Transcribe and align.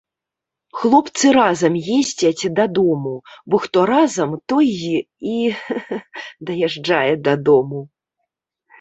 Хлопцы 0.77 1.33
разам 1.37 1.73
ездзяць 1.97 2.49
дадому, 2.61 3.13
бо 3.49 3.55
хто 3.67 3.79
разам, 3.93 4.35
той 4.55 4.75
і 5.37 5.39
даязджае 6.47 7.13
да 7.29 7.33
дому. 7.51 7.89